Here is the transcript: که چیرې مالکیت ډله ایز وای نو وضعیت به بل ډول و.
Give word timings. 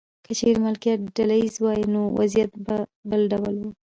که 0.25 0.31
چیرې 0.37 0.61
مالکیت 0.63 0.99
ډله 1.15 1.35
ایز 1.39 1.55
وای 1.63 1.81
نو 1.93 2.01
وضعیت 2.19 2.51
به 2.65 2.77
بل 3.09 3.21
ډول 3.31 3.55
و. 3.59 3.63